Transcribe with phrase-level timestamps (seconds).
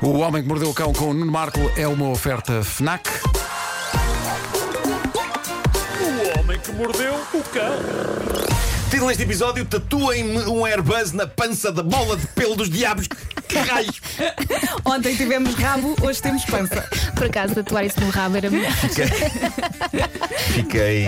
[0.00, 3.08] O Homem que Mordeu o Cão com o Nuno Marco é uma oferta FNAC.
[6.00, 7.72] O homem que mordeu o cão.
[8.90, 13.08] Título deste episódio: Tatuem-me um Airbus na pança da bola de pelo dos diabos.
[13.48, 14.00] Que raios!
[14.86, 16.88] Ontem tivemos rabo, hoje temos pança.
[17.16, 18.72] Por acaso, tatuar isso no rabo era melhor.
[20.54, 21.06] Fiquei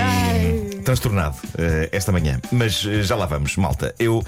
[0.80, 2.40] transtornado eh, esta manhã.
[2.50, 3.94] Mas eh, já lá vamos, malta.
[3.98, 4.24] Eu,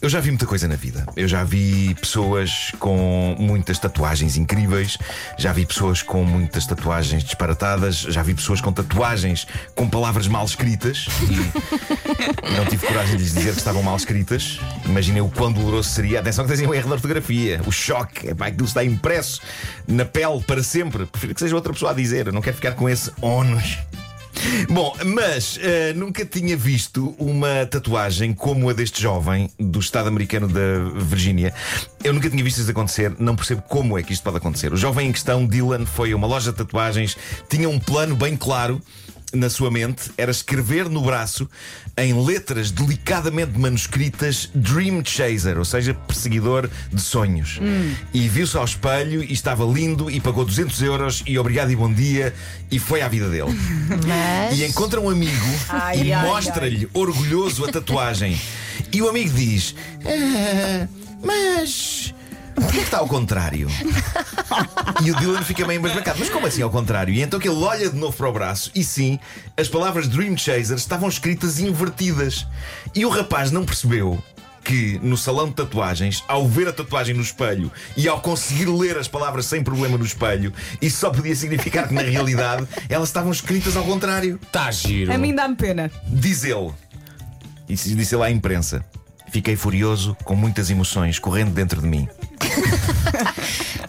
[0.00, 1.06] eu já vi muita coisa na vida.
[1.16, 4.98] Eu já vi pessoas com muitas tatuagens incríveis,
[5.38, 10.44] já vi pessoas com muitas tatuagens disparatadas, já vi pessoas com tatuagens com palavras mal
[10.44, 11.36] escritas e
[12.56, 14.60] não tive coragem de lhes dizer que estavam mal escritas.
[14.84, 16.20] Imaginei o quão doloroso seria.
[16.20, 18.28] Atenção que tens um erro de ortografia, o choque.
[18.28, 19.40] É para aquilo está impresso
[19.86, 21.06] na pele para sempre.
[21.06, 22.26] Prefiro que seja outra pessoa a dizer.
[22.26, 23.78] Eu não quero ficar com esse ónus.
[24.68, 30.48] Bom, mas eh, nunca tinha visto uma tatuagem como a deste jovem do estado americano
[30.48, 31.54] da Virgínia.
[32.02, 34.72] Eu nunca tinha visto isso acontecer, não percebo como é que isto pode acontecer.
[34.72, 37.16] O jovem em questão, Dylan, foi a uma loja de tatuagens,
[37.48, 38.80] tinha um plano bem claro
[39.34, 41.48] na sua mente era escrever no braço,
[41.96, 47.58] em letras delicadamente manuscritas, Dream Chaser, ou seja, perseguidor de sonhos.
[48.12, 51.92] E viu-se ao espelho e estava lindo e pagou 200 euros e obrigado e bom
[51.92, 52.34] dia
[52.70, 53.52] e foi à vida dele.
[54.06, 54.58] Mas.
[54.58, 58.40] E encontra um amigo Ai, e mostra-lhe orgulhoso a tatuagem.
[58.92, 59.74] E o amigo diz:
[60.04, 60.88] "Ah,
[61.22, 62.13] Mas.
[62.54, 63.68] Por que é que está ao contrário?
[65.02, 66.18] E o Dylan fica meio embasbacado.
[66.18, 67.12] Mas como assim ao contrário?
[67.12, 69.18] E então que ele olha de novo para o braço e sim,
[69.56, 72.46] as palavras Dream Chaser estavam escritas invertidas.
[72.94, 74.22] E o rapaz não percebeu
[74.64, 78.96] que no salão de tatuagens, ao ver a tatuagem no espelho e ao conseguir ler
[78.96, 83.30] as palavras sem problema no espelho, isso só podia significar que na realidade elas estavam
[83.30, 84.40] escritas ao contrário.
[84.50, 85.12] Tá giro.
[85.12, 85.90] A mim dá-me pena.
[86.08, 86.72] Diz ele.
[87.68, 88.84] E disse ele à imprensa.
[89.34, 92.08] Fiquei furioso, com muitas emoções correndo dentro de mim.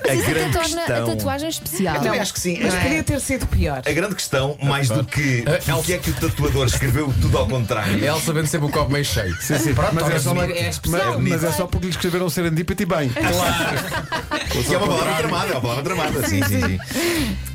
[0.10, 1.08] A Isso grande torna a questão.
[1.08, 1.96] tatuagem especial.
[1.96, 2.60] Eu também acho que sim.
[2.62, 2.80] Mas é?
[2.82, 3.82] podia ter sido pior.
[3.86, 7.38] A grande questão, mais do que Ah, o que é que o tatuador escreveu tudo
[7.38, 8.04] ao contrário.
[8.04, 9.36] Ela sabendo sempre o copo meio cheio.
[9.42, 9.74] Sim, sim.
[9.74, 10.56] Pronto, mas, é só, bonito.
[10.56, 11.20] mas, especial.
[11.20, 13.10] mas é só porque lhe escreveram Serendipity bem.
[13.10, 16.28] Que é uma palavra tramada, é uma palavra tramada.
[16.28, 16.80] Sim, sim, sim.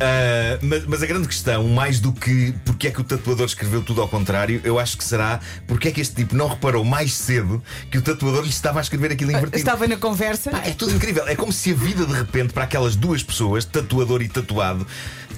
[0.00, 3.82] Ah, mas, mas a grande questão, mais do que porque é que o tatuador escreveu
[3.82, 7.12] tudo ao contrário, eu acho que será porque é que este tipo não reparou mais
[7.12, 9.56] cedo que o tatuador lhe estava a escrever aquilo invertido.
[9.56, 10.50] Estava na conversa.
[10.50, 11.27] Pá, é tudo incrível.
[11.27, 14.87] É como se a vida de repente, para aquelas duas pessoas, tatuador e tatuado,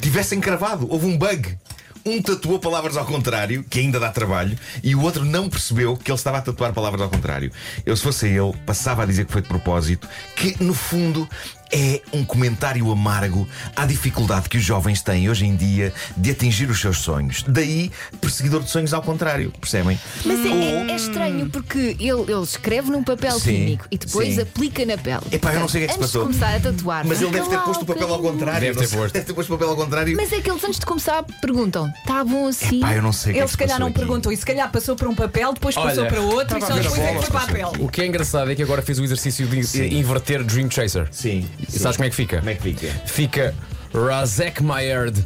[0.00, 0.86] tivessem cravado.
[0.90, 1.56] Houve um bug.
[2.04, 6.10] Um tatuou palavras ao contrário, que ainda dá trabalho, e o outro não percebeu que
[6.10, 7.52] ele estava a tatuar palavras ao contrário.
[7.86, 11.28] Eu, se fosse ele, passava a dizer que foi de propósito, que no fundo
[11.72, 16.68] é um comentário amargo à dificuldade que os jovens têm hoje em dia de atingir
[16.70, 17.44] os seus sonhos.
[17.48, 17.90] Daí,
[18.20, 19.98] perseguidor de sonhos ao contrário, percebem?
[20.24, 24.34] Mas é, é- é estranho porque ele, ele escreve num papel Sim, químico e depois
[24.34, 24.40] sim.
[24.42, 25.22] aplica na pele.
[25.32, 26.22] Epá, eu não sei o que é que se Antes passou.
[26.28, 27.06] de começar a tatuar.
[27.06, 28.60] Mas ele deve ter posto o papel ao contrário.
[28.60, 29.12] Deve ter posto.
[29.14, 30.16] Deve ter posto o papel ao contrário.
[30.16, 32.78] Mas é que eles antes de começar perguntam: está bom assim?
[32.78, 33.98] Epá, eu não sei o que é Ele que se calhar passou não aqui.
[33.98, 36.66] perguntou e se calhar passou para um papel, depois passou Olha, para outro e só
[36.74, 37.84] depois é que bola, foi para a pele.
[37.84, 39.86] O que é engraçado é que agora fiz o exercício de Sim.
[39.98, 41.08] inverter Dream Chaser.
[41.10, 41.46] Sim.
[41.68, 42.38] E sabes como é que fica?
[42.38, 42.88] Como é que fica?
[43.06, 43.54] Fica
[43.94, 45.22] Razek Mayerd.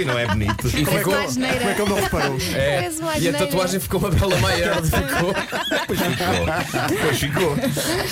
[0.00, 0.66] E não é bonito.
[0.66, 1.12] E ficou.
[1.14, 1.56] Uma asneira.
[1.58, 2.36] Como é que ele não reparou?
[2.54, 3.38] É, Parece uma e a asneira.
[3.38, 4.88] tatuagem ficou uma bela Mayerd.
[4.90, 5.34] Ficou.
[5.86, 6.98] Pois ficou.
[7.02, 7.56] Pois ficou.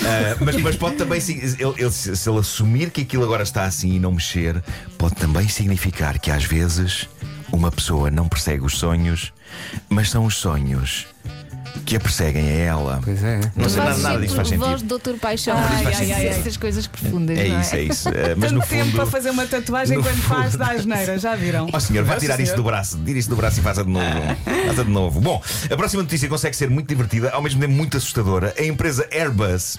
[0.05, 3.63] Ah, mas, mas pode também, ele, ele- se se ele assumir que aquilo agora está
[3.65, 4.61] assim e não mexer,
[4.97, 7.07] pode também significar que às vezes
[7.51, 9.33] uma pessoa não persegue os sonhos,
[9.89, 11.05] mas são os sonhos
[11.85, 12.99] que a perseguem a ela.
[13.03, 13.39] Pois é.
[13.55, 14.65] Não sei, nada, nada disso faz sentido.
[14.65, 15.57] Voz de Doutor Paixão.
[15.57, 16.27] Ai, Faz ai, ai, ai.
[16.27, 17.37] essas coisas profundas.
[17.37, 18.09] É não isso, é isso.
[18.09, 18.95] Ah, mas Tanto no tempo fundo.
[18.95, 21.67] para fazer uma tatuagem quando faz fundo- da asneira, já viram?
[21.71, 24.05] Ó senhor, vai tirar isso do braço, tira isso do braço e faça de novo.
[24.67, 25.19] Faça de novo.
[25.21, 28.53] Bom, a próxima notícia consegue ser muito divertida, ao mesmo tempo muito assustadora.
[28.57, 29.77] A empresa Airbus,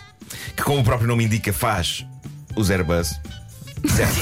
[0.56, 2.04] que como o próprio nome indica, faz
[2.56, 3.14] os Airbus.
[3.97, 4.14] Certo?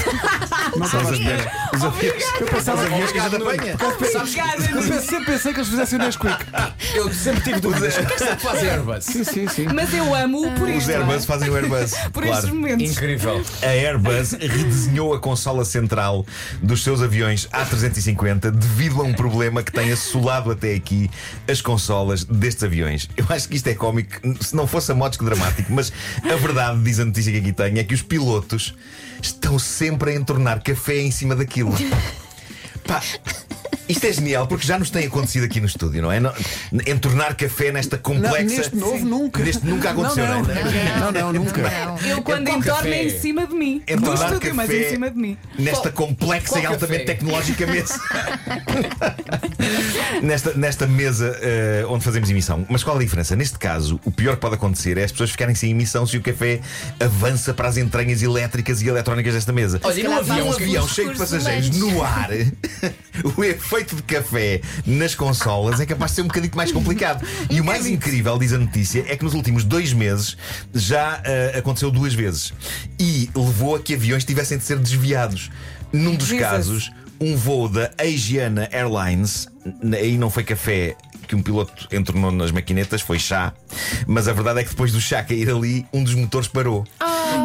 [0.89, 1.41] São os aviões.
[1.73, 2.23] Os aviões.
[2.39, 3.77] Eu pensava Os aviões que a gente apanha.
[3.79, 6.45] Eu pensei, pensei que eles fizessem o Nesquik.
[6.95, 7.97] Eu sempre tive dúvidas.
[7.97, 9.05] O que é que faz Airbus?
[9.05, 9.67] Sim, sim, sim.
[9.73, 10.87] Mas eu amo por Os isto.
[10.89, 10.99] não é?
[10.99, 11.91] Airbus fazem o Airbus.
[12.11, 12.37] Por claro.
[12.37, 12.91] estes momentos.
[12.91, 13.43] Incrível.
[13.61, 16.25] A Airbus redesenhou a consola central
[16.61, 21.09] dos seus aviões A350 devido a um problema que tem assolado até aqui
[21.47, 23.09] as consolas destes aviões.
[23.15, 25.91] Eu acho que isto é cómico, se não fosse a modos que dramático, mas
[26.23, 28.73] a verdade, diz a notícia que aqui tenho, é que os pilotos
[29.21, 31.60] estão sempre a entornar café em cima daquilo.
[32.87, 33.01] Pá,
[33.91, 36.19] Isto é genial porque já nos tem acontecido aqui no estúdio, não é?
[36.19, 36.33] Não-
[36.87, 38.39] entornar café nesta complexa.
[38.41, 39.43] Não, neste novo nunca.
[39.43, 40.99] Neste nunca aconteceu, não, não, é?
[40.99, 41.61] não, não, nunca.
[41.61, 41.97] Não.
[41.99, 42.89] Eu quando qual entorno café?
[42.89, 43.81] é em cima de mim.
[43.87, 45.37] No Entornar estúdio, mas café em cima de mim.
[45.57, 47.13] Nesta complexa qual e altamente café?
[47.13, 47.99] tecnológica mesa.
[50.21, 52.65] nesta, nesta mesa eh, onde fazemos emissão.
[52.69, 53.35] Mas qual a diferença?
[53.35, 56.21] Neste caso, o pior que pode acontecer é as pessoas ficarem sem emissão se o
[56.21, 56.59] café
[56.99, 59.79] avança para as entranhas elétricas e eletrónicas desta mesa.
[59.83, 62.29] Olha, e num avião, um avião cheio de passageiros no ar,
[63.37, 67.25] o efeito de café nas consolas é capaz de ser um bocadinho mais complicado.
[67.49, 70.37] E o mais incrível, diz a notícia, é que nos últimos dois meses
[70.73, 72.53] já ah, aconteceu duas vezes.
[72.99, 75.49] E levou a que aviões tivessem de ser desviados.
[75.91, 76.49] Num dos Jesus.
[76.49, 79.47] casos, um voo da Asiana Airlines,
[79.93, 80.95] aí não foi café.
[81.27, 83.53] Que um piloto entornou nas maquinetas foi chá,
[84.05, 86.85] mas a verdade é que depois do chá cair ali, um dos motores parou.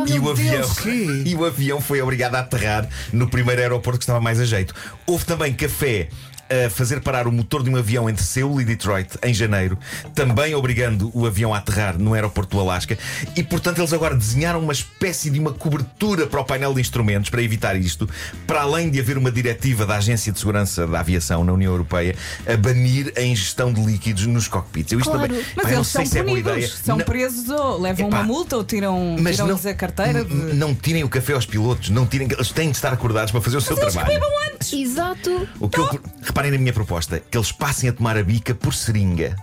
[0.07, 0.77] E, o avião, Deus.
[1.27, 4.75] e o avião foi obrigado a aterrar no primeiro aeroporto que estava mais a jeito.
[5.07, 6.09] Houve também café
[6.51, 9.79] a fazer parar o motor de um avião entre Seul e Detroit em janeiro,
[10.15, 12.97] também obrigando o avião a aterrar no aeroporto do Alasca.
[13.37, 17.31] E portanto, eles agora desenharam uma espécie de uma cobertura para o painel de instrumentos
[17.31, 18.09] para evitar isto,
[18.47, 22.15] para além de haver uma diretiva da Agência de Segurança da Aviação na União Europeia
[22.47, 24.93] a banir a ingestão de líquidos nos cockpits.
[24.93, 25.29] Eu isto Claro.
[25.29, 26.73] também, Mas pá, eu não eles sei são se é boa punidos, ideia.
[26.85, 30.25] são Não- presos ou levam Epá, uma multa ou tiram, mas tiram não, a carteira
[30.25, 30.35] de.
[30.35, 33.57] não tirem o café aos pilotos, não tirem, eles têm de estar acordados para fazer
[33.57, 34.21] o seu trabalho.
[34.73, 35.49] Exato.
[35.61, 36.01] O que eu,
[36.37, 39.35] reparem na minha proposta, que eles passem a tomar a bica por seringa.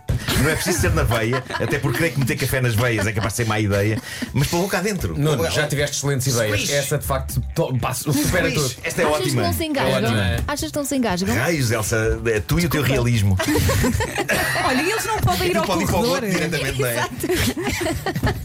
[0.41, 3.11] Não é preciso ser na veia, até porque creio que meter café nas veias é
[3.11, 4.01] capaz de ser má ideia,
[4.33, 5.17] mas pela boca adentro.
[5.17, 6.59] Nuno, já tiveste excelentes ideias.
[6.61, 6.73] Squish.
[6.73, 8.61] Essa de facto to- passa- supera Squish.
[8.73, 8.75] tudo.
[8.83, 9.41] Esta é Achas que ótima.
[9.43, 9.95] não se engasgam?
[10.11, 10.37] Ótima.
[10.47, 11.35] Achas que não se engasgam?
[11.35, 13.37] Raios, Elsa, é tu e o teu realismo.
[14.65, 16.23] Olha, e eles não podem ir Tu ao pode ir para o corredor.
[16.23, 17.09] outro diretamente, não é?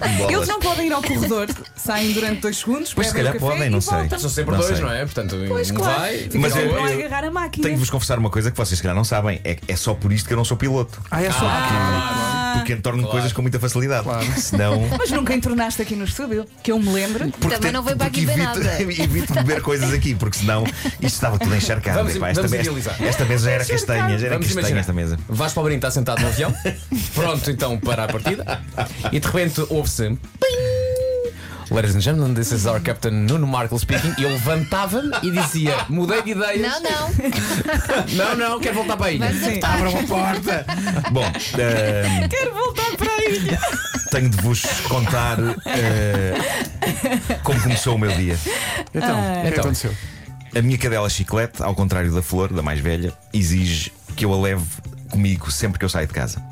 [0.09, 0.49] Eles Bolas.
[0.49, 3.53] não podem ir ao corredor, saem durante dois segundos, Pois, se bebem o calhar café
[3.55, 3.99] podem, e não sei.
[3.99, 4.19] voltam.
[4.19, 4.85] São sempre Não dois, sei.
[4.85, 5.05] não é?
[5.05, 6.01] Portanto, Pois um claro.
[6.01, 6.19] vai.
[6.19, 7.63] Ficam Mas eu- a eu agarrar a máquina.
[7.63, 9.95] Tenho de vos confessar uma coisa que vocês se calhar não sabem: é, é só
[9.95, 11.01] por isto que eu não sou piloto.
[11.11, 11.47] Ah, é só
[12.55, 14.07] Porque entorno coisas com muita facilidade.
[14.41, 14.81] Senão.
[14.99, 17.31] Mas nunca entornaste aqui no estúdio, que eu me lembro.
[17.31, 18.83] Porque Também não veio para aqui ver evito, nada.
[18.83, 21.99] evito beber coisas aqui, porque senão isto estava tudo encharcado.
[21.99, 22.67] Vamos- Epá, esta, vamos
[23.01, 24.81] esta- mesa já era castanha, já era Vamos castanha imaginar.
[24.81, 25.19] esta mesa.
[25.29, 26.55] Vasco Palmeirinho está sentado no avião,
[27.15, 28.61] pronto então para a partida,
[29.13, 30.09] e de repente ouve-se.
[30.09, 30.68] "Ping!"
[31.71, 34.15] Ladies and gentlemen, this is our captain Nuno Markle speaking.
[34.19, 36.63] E eu levantava-me e dizia: mudei de ideias.
[36.63, 37.11] Não, não.
[38.17, 39.27] não, não, quero voltar para a ilha.
[39.63, 40.65] Abra uma porta!
[41.13, 43.59] Bom, ehm, Quero voltar para a ilha.
[44.11, 45.37] tenho de vos contar
[45.67, 46.35] eh,
[47.43, 48.39] como começou o meu dia.
[48.95, 49.61] Então, o que Então.
[49.65, 49.95] aconteceu?
[50.57, 54.41] A minha cadela chiclete, ao contrário da flor, da mais velha, exige que eu a
[54.41, 54.65] leve
[55.11, 56.43] comigo sempre que eu saio de casa.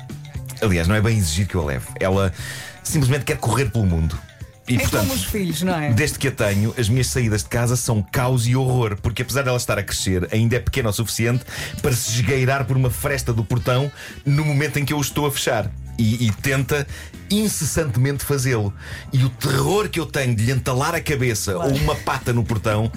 [0.61, 1.87] Aliás, não é bem exigir que eu a leve.
[1.99, 2.31] Ela
[2.83, 4.17] simplesmente quer correr pelo mundo.
[4.67, 5.01] E É portanto.
[5.01, 5.93] como os filhos, não é?
[5.93, 9.43] Desde que a tenho, as minhas saídas de casa são caos e horror, porque apesar
[9.43, 11.45] dela estar a crescer, ainda é pequena o suficiente
[11.81, 13.91] para se esgueirar por uma fresta do portão
[14.25, 15.71] no momento em que eu o estou a fechar.
[15.99, 16.85] E, e tenta
[17.29, 18.73] incessantemente fazê-lo.
[19.11, 22.43] E o terror que eu tenho de lhe entalar a cabeça ou uma pata no
[22.43, 22.91] portão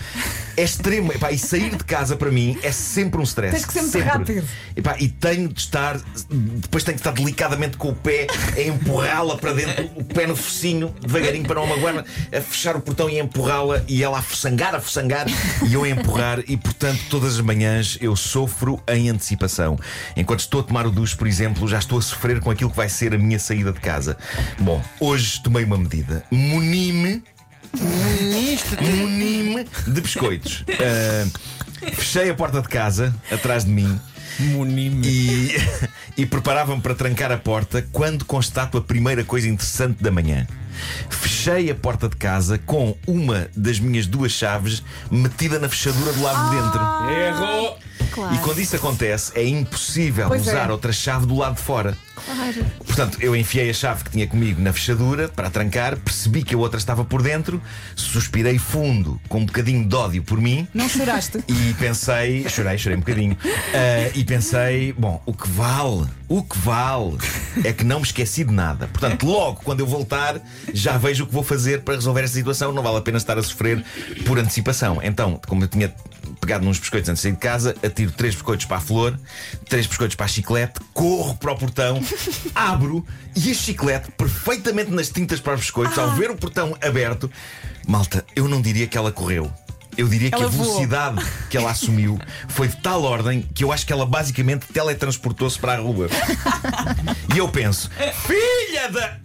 [0.56, 1.12] é extremo.
[1.12, 3.52] Epá, e sair de casa para mim é sempre um stress.
[3.52, 4.48] Tens que ser muito rápido.
[4.76, 9.36] Epá, e tenho de estar, depois tenho que estar delicadamente com o pé a empurrá-la
[9.36, 13.20] para dentro, o pé no focinho, devagarinho para não magoar, a fechar o portão e
[13.20, 15.26] a empurrá-la e ela a foçangar, a foçangar
[15.66, 16.40] e eu a empurrar.
[16.46, 19.78] E portanto, todas as manhãs eu sofro em antecipação.
[20.16, 22.76] Enquanto estou a tomar o duche, por exemplo, já estou a sofrer com aquilo que
[22.76, 24.16] vai ser a minha saída de casa.
[24.58, 26.24] Bom, hoje tomei uma medida.
[26.30, 27.22] Muni-me
[28.80, 30.64] Muni-me de biscoitos.
[30.80, 31.26] Ah,
[31.92, 34.00] fechei a porta de casa atrás de mim
[34.38, 35.06] Munime.
[35.06, 35.56] e,
[36.22, 40.46] e preparava-me para trancar a porta quando constato a primeira coisa interessante da manhã.
[41.08, 46.22] Fechei a porta de casa com uma das minhas duas chaves metida na fechadura do
[46.22, 46.80] lado de dentro.
[47.10, 47.78] Errou!
[48.20, 48.34] Claro.
[48.34, 50.50] E quando isso acontece, é impossível Pois é.
[50.50, 51.96] usar outra chave do lado de fora.
[52.26, 52.66] Claro.
[52.84, 56.58] Portanto, eu enfiei a chave que tinha comigo na fechadura para trancar, percebi que a
[56.58, 57.62] outra estava por dentro,
[57.96, 60.68] suspirei fundo, com um bocadinho de ódio por mim.
[60.74, 61.38] Não choraste?
[61.48, 63.36] E pensei, chorei, chorei um bocadinho.
[63.44, 67.16] Ah, e pensei, bom, o que vale, o que vale
[67.64, 68.86] é que não me esqueci de nada.
[68.88, 70.40] Portanto, logo quando eu voltar,
[70.72, 72.72] já vejo o que vou fazer para resolver esta situação.
[72.72, 73.82] Não vale a pena estar a sofrer
[74.26, 75.00] por antecipação.
[75.02, 75.92] Então, como eu tinha
[76.40, 79.18] pegado nos biscoitos antes de sair de casa, atiro três biscoitos para a flor,
[79.68, 82.00] três biscoitos para a chiclete, corro para o portão,
[82.54, 83.04] abro
[83.36, 87.30] e a chiclete, perfeitamente nas tintas para os biscoitos, ao ver o portão aberto,
[87.86, 89.52] malta, eu não diria que ela correu.
[89.96, 90.64] Eu diria que Ela a voou.
[90.66, 92.18] velocidade que ela assumiu
[92.48, 96.08] foi de tal ordem que eu acho que ela basicamente teletransportou-se para a rua.
[97.34, 97.90] E eu penso,
[98.26, 99.18] filha da.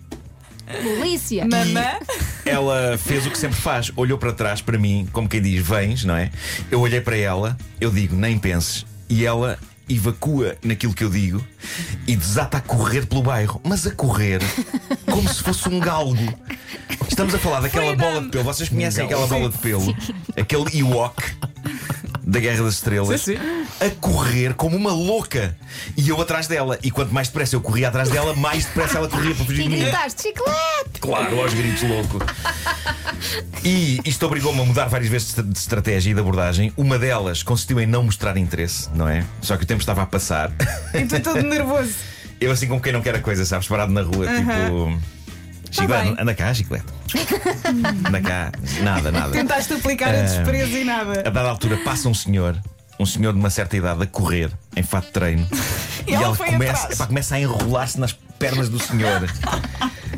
[0.81, 1.45] Polícia.
[1.45, 1.99] Mamã?
[2.45, 6.03] Ela fez o que sempre faz, olhou para trás para mim, como quem diz, vens,
[6.03, 6.31] não é?
[6.69, 8.85] Eu olhei para ela, eu digo, nem penses.
[9.09, 9.57] E ela
[9.87, 11.45] evacua naquilo que eu digo
[12.07, 14.41] e desata a correr pelo bairro, mas a correr
[15.05, 16.33] como se fosse um galgo.
[17.07, 18.03] Estamos a falar daquela Freedom.
[18.03, 18.43] bola de pelo.
[18.43, 19.95] Vocês conhecem aquela bola de pelo?
[20.35, 21.23] Aquele Ewok
[22.23, 23.37] da Guerra das Estrelas Sim,
[23.79, 25.55] a correr como uma louca
[25.97, 26.77] e eu atrás dela.
[26.81, 29.63] E quanto mais depressa eu corria atrás dela, mais depressa ela corria para fugir E
[29.63, 29.79] de mim.
[29.81, 30.99] gritaste chiclete!
[31.01, 32.19] Claro, aos gritos louco.
[33.63, 36.71] E isto obrigou-me a mudar várias vezes de estratégia e de abordagem.
[36.77, 39.25] Uma delas consistiu em não mostrar interesse, não é?
[39.41, 40.51] Só que o tempo estava a passar.
[40.93, 41.93] E tu todo nervoso.
[42.39, 43.65] Eu, assim como quem não quer a coisa, sabes?
[43.67, 44.99] Parado na rua, tipo.
[45.71, 46.15] Chiclete, bem.
[46.19, 46.85] anda cá, chiclete.
[48.07, 48.51] anda cá.
[48.83, 49.31] Nada, nada.
[49.31, 50.19] Tentaste aplicar Ah.
[50.19, 51.23] a desprezo e A nada.
[51.23, 52.57] dada altura passa um senhor,
[52.99, 55.47] um senhor de uma certa idade, a correr em fato de treino.
[56.07, 59.27] E ela foi começa, epá, começa a enrolar-se nas pernas do senhor.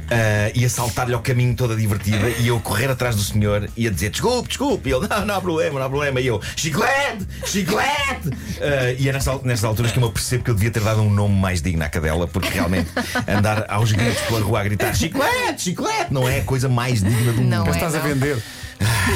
[0.10, 3.88] Ah, e a saltar-lhe ao caminho toda divertida e eu correr atrás do senhor e
[3.88, 6.42] a dizer desculpe, desculpe, e ele não, não há problema, não há problema, e eu
[6.58, 8.30] chiclete, chiclete,
[8.62, 11.00] Ah, e é nessa, nessas alturas que eu me percebo que eu devia ter dado
[11.02, 12.90] um nome mais digno à cadela, porque realmente
[13.26, 17.32] andar aos gritos pela rua a gritar chiclete, chiclete, não é a coisa mais digna
[17.32, 17.70] do Não mundo.
[17.70, 17.76] é.
[17.76, 18.44] Estás a vender.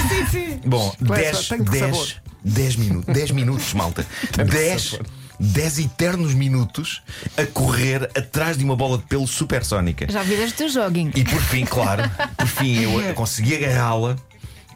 [0.07, 0.61] Sim, sim.
[0.65, 2.07] Bom, Começa, 10 tem que sabor.
[2.43, 4.05] 10 10 minutos, 10 minutos, malta.
[4.35, 4.99] 10
[5.39, 7.01] 10 eternos minutos
[7.35, 10.05] a correr atrás de uma bola de pelo supersónica.
[10.11, 11.11] Já viraste o jogging.
[11.15, 12.03] E por fim, claro,
[12.37, 14.15] por fim eu consegui agarrá-la,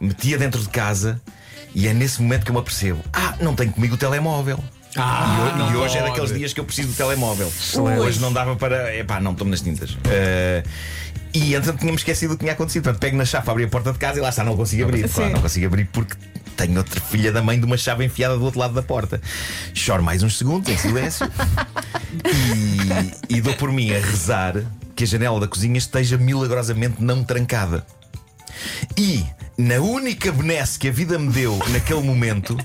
[0.01, 1.21] metia dentro de casa
[1.75, 4.57] e é nesse momento que eu me apercebo: ah, não tenho comigo o telemóvel.
[4.97, 7.51] Ah, e, ho- não e hoje é daqueles dias que eu preciso do telemóvel.
[8.01, 8.95] Hoje não dava para.
[8.95, 9.95] Epá, não estou nas tintas.
[10.09, 10.63] Eh,
[11.33, 12.83] e então tínhamos esquecido o que tinha acontecido.
[12.83, 15.07] Portanto, pego na chave, abri a porta de casa e lá está, não consigo abrir.
[15.09, 16.15] Claro, não consigo abrir porque
[16.55, 19.21] tenho outra filha da mãe de uma chave enfiada do outro lado da porta.
[19.73, 21.29] Choro mais uns segundos em silêncio
[23.29, 24.55] e, e dou por mim a rezar
[24.95, 27.85] que a janela da cozinha esteja milagrosamente não trancada.
[28.97, 29.25] E,
[29.57, 32.57] na única benesse que a vida me deu naquele momento,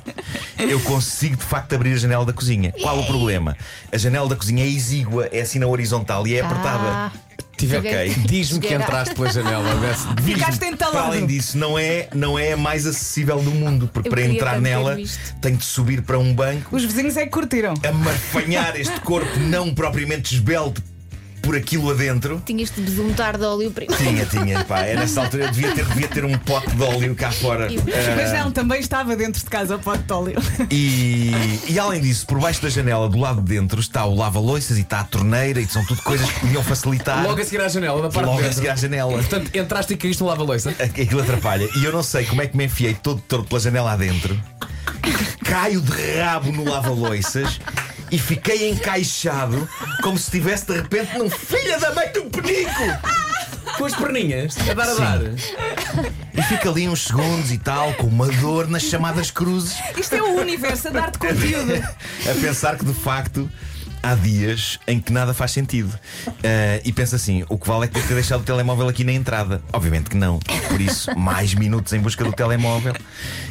[0.58, 2.72] eu consigo de facto abrir a janela da cozinha.
[2.80, 3.56] Qual o problema?
[3.92, 6.88] A janela da cozinha é exígua, é assim na horizontal e é apertada.
[6.88, 7.12] Ah,
[7.60, 8.14] Tive- Ok.
[8.26, 9.74] Diz-me que entraste pela janela.
[9.76, 11.06] desse- Ficaste Para entalado.
[11.08, 14.34] além disso, não é, não é a mais acessível do mundo, porque Eu para queria
[14.36, 15.34] entrar tanto ter nela visto.
[15.40, 17.74] tenho de subir para um banco, Os vizinhos é que curtiram.
[17.86, 20.82] amarfanhar este corpo não propriamente esbelto
[21.42, 22.42] por aquilo adentro.
[22.44, 24.02] Tinhas de besuntar de óleo primeiro.
[24.02, 24.80] Tinha, tinha, pá.
[24.80, 27.70] É nessa altura eu devia ter, devia ter um pote de óleo cá fora.
[27.72, 27.78] E-
[28.16, 30.36] Mas não, também estava dentro de casa o pote de óleo.
[30.70, 31.32] E,
[31.68, 34.82] e além disso, por baixo da janela, do lado de dentro, está o lava-loiças e
[34.82, 37.22] está a torneira, e são tudo coisas que podiam facilitar.
[37.24, 39.12] Logo a seguir à janela, da parte Logo de a seguir à janela.
[39.12, 40.70] Portanto, entraste e caíste no lava-loiça.
[40.80, 41.68] Aquilo atrapalha.
[41.76, 44.38] E eu não sei como é que me enfiei todo torto pela janela adentro,
[45.44, 47.60] caio de rabo no lava-loiças
[48.10, 49.68] e fiquei encaixado
[50.02, 52.70] como se estivesse de repente num filho da mãe de um penico.
[53.76, 55.20] Com as perninhas, a dar a dar.
[56.34, 59.76] E fica ali uns segundos e tal, com uma dor nas chamadas cruzes.
[59.96, 61.72] Isto é o universo a dar-te conteúdo.
[61.74, 63.50] a pensar que de facto
[64.02, 65.98] há dias em que nada faz sentido.
[66.44, 69.12] Ah, e penso assim: o que vale é que ter deixado o telemóvel aqui na
[69.12, 69.62] entrada.
[69.72, 70.38] Obviamente que não.
[70.68, 72.94] Por isso, mais minutos em busca do telemóvel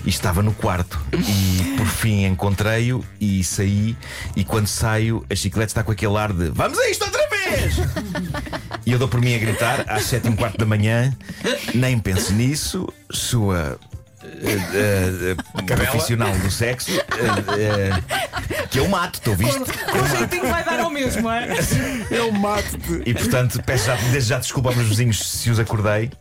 [0.06, 1.00] e estava no quarto.
[1.14, 3.98] E por fim encontrei-o e saí.
[4.36, 7.76] E quando saio, a chiclete está com aquele ar de vamos a isto outra vez!
[8.86, 11.16] E eu dou por mim a gritar às sete e um quarto da manhã,
[11.74, 13.80] nem penso nisso, sua.
[14.24, 16.92] eh, eh, profissional do sexo
[18.70, 19.60] que eu mato, estou visto?
[19.92, 21.48] Com jeitinho vai dar ao mesmo, é?
[22.12, 23.02] Eu mato-te.
[23.06, 26.12] E portanto peço já, desde já desculpa aos meus vizinhos se os acordei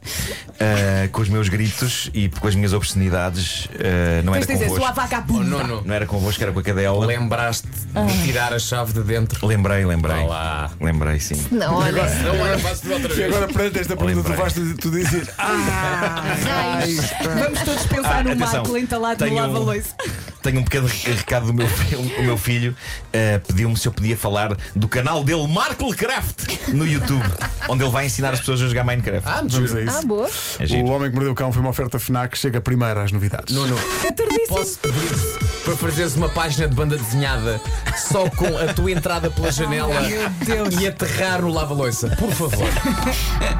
[0.60, 3.68] eh, com os meus gritos e com as minhas obscenidades.
[3.78, 5.10] eh, não era Tens de dizer, sua convosco.
[5.16, 5.82] vaca Oh, não, não.
[5.82, 7.06] Não era convosco, era com a cadela.
[7.06, 9.46] Lembraste de tirar a chave de dentro.
[9.46, 10.16] Lembrei, lembrei.
[10.22, 10.70] Olá.
[10.80, 11.46] Lembrei, sim.
[11.50, 12.02] Não, olha.
[12.22, 13.34] Não, olha, faço outra E vez.
[13.34, 17.06] agora perante esta pergunta tu vais tu dizes Ah, Raios.
[17.40, 19.94] Vamos todos pensar Ah, no atenção, Marco entalado no lava-loiça.
[20.48, 22.00] Tenho um pequeno recado do meu filho.
[22.18, 22.74] O meu filho
[23.12, 27.22] eh, pediu-me se eu podia falar do canal dele, Marklecraft, no YouTube,
[27.68, 29.28] onde ele vai ensinar as pessoas a jogar Minecraft.
[29.28, 29.76] Ah, vamos juro.
[29.76, 30.06] a Ah, isso.
[30.06, 30.30] boa.
[30.58, 30.86] É giro.
[30.86, 33.54] O Homem que Mordeu o Cão foi uma oferta FNAC, chega primeiro às novidades.
[33.54, 33.76] Nuno,
[34.06, 37.60] É posso pedir para fazeres uma página de banda desenhada
[37.98, 39.92] só com a tua entrada pela janela
[40.80, 42.08] e aterrar no lava-loiça?
[42.16, 42.68] Por favor.